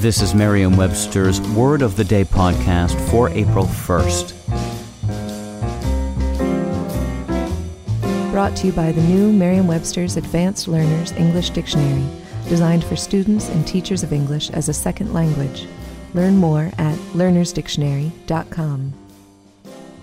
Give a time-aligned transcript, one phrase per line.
[0.00, 4.32] This is Merriam Webster's Word of the Day podcast for April 1st.
[8.32, 12.06] Brought to you by the new Merriam Webster's Advanced Learners English Dictionary,
[12.48, 15.66] designed for students and teachers of English as a second language.
[16.14, 18.94] Learn more at learnersdictionary.com.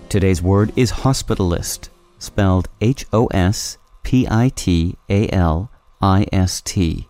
[0.08, 1.88] Today's word is hospitalist,
[2.20, 7.08] spelled H O S P I T A L I S T.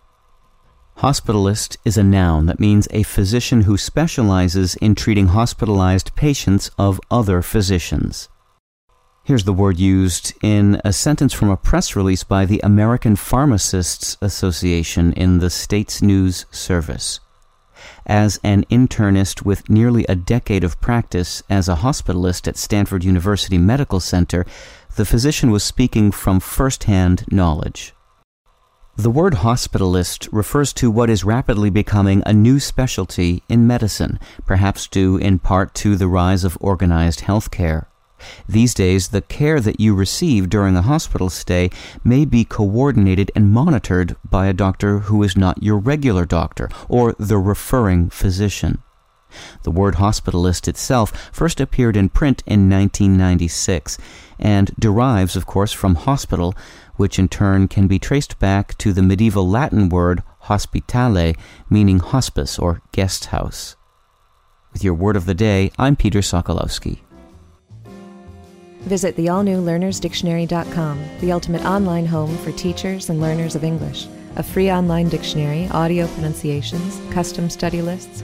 [0.99, 6.99] Hospitalist is a noun that means a physician who specializes in treating hospitalized patients of
[7.09, 8.27] other physicians.
[9.23, 14.17] Here's the word used in a sentence from a press release by the American Pharmacists
[14.21, 17.21] Association in the States News Service.
[18.05, 23.57] As an internist with nearly a decade of practice as a hospitalist at Stanford University
[23.57, 24.45] Medical Center,
[24.97, 27.93] the physician was speaking from first-hand knowledge.
[28.99, 34.89] The word hospitalist refers to what is rapidly becoming a new specialty in medicine, perhaps
[34.89, 37.85] due in part to the rise of organized healthcare.
[38.49, 41.69] These days, the care that you receive during a hospital stay
[42.03, 47.15] may be coordinated and monitored by a doctor who is not your regular doctor or
[47.17, 48.83] the referring physician.
[49.63, 53.97] The word hospitalist itself first appeared in print in 1996
[54.39, 56.53] and derives, of course, from hospital,
[56.95, 61.35] which in turn can be traced back to the medieval Latin word hospitale,
[61.69, 63.75] meaning hospice or guest house.
[64.73, 66.99] With your word of the day, I'm Peter Sokolowski.
[68.81, 74.07] Visit the all new learnersdictionary.com, the ultimate online home for teachers and learners of English.
[74.35, 78.23] A free online dictionary, audio pronunciations, custom study lists,